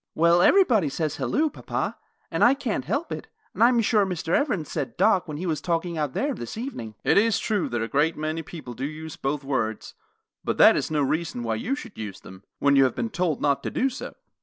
"Well, 0.15 0.41
everybody 0.41 0.89
says 0.89 1.17
'Halloo,' 1.17 1.51
papa, 1.51 1.95
and 2.31 2.43
I 2.43 2.55
can't 2.55 2.85
help 2.85 3.11
it, 3.11 3.27
and 3.53 3.63
I'm 3.63 3.81
sure 3.81 4.03
Mr. 4.03 4.33
Evans 4.33 4.71
said 4.71 4.97
'Doc' 4.97 5.27
when 5.27 5.37
he 5.37 5.45
was 5.45 5.61
talking 5.61 5.95
out 5.95 6.13
there 6.13 6.33
this 6.33 6.57
evening." 6.57 6.95
"It 7.03 7.19
is 7.19 7.37
true 7.37 7.69
that 7.69 7.83
a 7.83 7.87
great 7.87 8.17
many 8.17 8.41
people 8.41 8.73
do 8.73 8.85
use 8.87 9.15
both 9.15 9.41
those 9.41 9.47
words, 9.47 9.93
but 10.43 10.57
that 10.57 10.75
is 10.75 10.89
no 10.89 11.03
reason 11.03 11.43
why 11.43 11.53
you 11.53 11.75
should 11.75 11.99
use 11.99 12.19
them, 12.19 12.43
when 12.57 12.75
you 12.75 12.83
have 12.85 12.95
been 12.95 13.11
told 13.11 13.43
not 13.43 13.61
to 13.61 13.69
do 13.69 13.91
so. 13.91 14.15